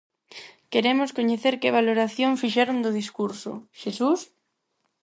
[0.73, 3.51] Queremos coñecer que valoración fixeron do discurso,
[3.81, 4.19] Xesús?